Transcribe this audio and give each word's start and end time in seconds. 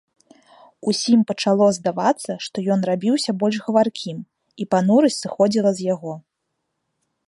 Усім 0.91 1.19
пачало 1.31 1.67
здавацца, 1.79 2.37
што 2.47 2.57
ён 2.77 2.87
рабіўся 2.93 3.31
больш 3.45 3.55
гаваркім, 3.69 4.17
і 4.65 4.71
панурасць 4.75 5.21
сыходзіла 5.23 5.71
з 5.81 5.93
яго. 5.95 6.13